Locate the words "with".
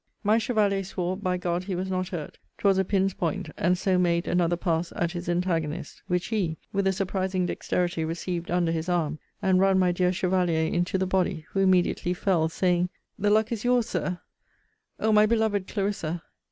6.73-6.87